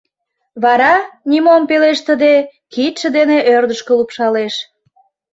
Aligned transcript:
Вара, 0.63 0.93
нимом 1.29 1.63
пелештыде, 1.69 2.35
кидше 2.73 3.07
дене 3.17 3.37
ӧрдыжкӧ 3.53 3.91
лупшалеш. 3.99 4.55